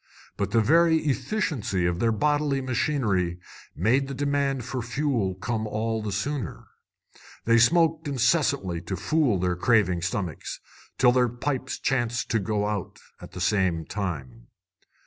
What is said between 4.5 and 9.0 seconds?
for fuel come all the sooner. They smoked incessantly to